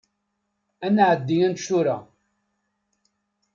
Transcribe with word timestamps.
Ad 0.85 0.91
nɛeddi 0.95 1.37
ad 1.47 1.51
nečč 1.53 1.63
tura. 1.67 1.97